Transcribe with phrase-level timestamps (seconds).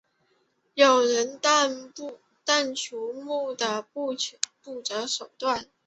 [0.73, 4.15] 有人但求目的不
[4.81, 5.69] 择手段。